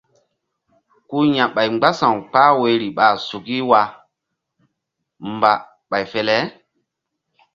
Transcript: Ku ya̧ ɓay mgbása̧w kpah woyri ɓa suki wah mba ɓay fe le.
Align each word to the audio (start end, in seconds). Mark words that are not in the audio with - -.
Ku 1.07 1.17
ya̧ 1.35 1.45
ɓay 1.53 1.67
mgbása̧w 1.73 2.15
kpah 2.29 2.51
woyri 2.59 2.87
ɓa 2.97 3.05
suki 3.27 3.57
wah 3.69 3.89
mba 5.31 5.51
ɓay 5.89 6.03
fe 6.11 6.21
le. 6.27 6.37